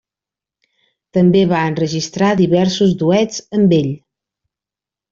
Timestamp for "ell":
3.81-3.97